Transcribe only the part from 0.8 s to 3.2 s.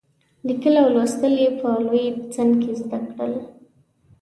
او لوستل یې په لوی سن کې زده